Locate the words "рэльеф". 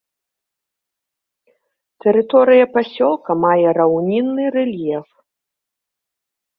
4.61-5.07